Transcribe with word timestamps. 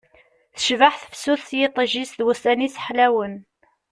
Tecbeḥ 0.55 0.93
tefsut 1.01 1.41
s 1.49 1.51
yiṭij-is 1.57 2.11
d 2.17 2.19
wussan-is 2.25 2.75
ḥlawen 2.85 3.33